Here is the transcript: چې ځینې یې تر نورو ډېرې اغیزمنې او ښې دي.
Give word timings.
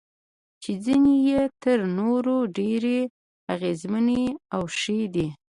چې 0.61 0.71
ځینې 0.85 1.15
یې 1.29 1.41
تر 1.63 1.79
نورو 1.97 2.35
ډېرې 2.57 2.99
اغیزمنې 3.53 4.23
او 4.55 4.61
ښې 4.77 4.99
دي. 5.13 5.27